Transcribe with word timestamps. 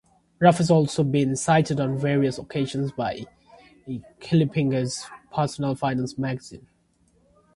Ruff 0.39 0.57
has 0.57 0.71
also 0.71 1.03
been 1.03 1.35
cited 1.35 1.79
on 1.79 1.95
various 1.95 2.39
occasions 2.39 2.91
by 2.91 3.27
Kiplinger's 4.19 5.05
Personal 5.31 5.75
Finance 5.75 6.17
magazine. 6.17 6.65